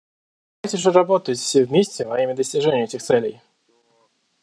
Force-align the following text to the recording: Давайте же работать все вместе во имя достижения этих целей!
Давайте 0.63 0.77
же 0.79 0.89
работать 0.91 1.37
все 1.37 1.63
вместе 1.63 2.07
во 2.07 2.19
имя 2.19 2.33
достижения 2.35 2.85
этих 2.85 3.03
целей! 3.03 3.39